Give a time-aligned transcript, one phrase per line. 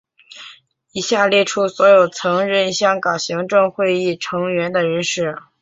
[0.93, 5.37] 以下列出所有曾任香港行政会议成员的人士。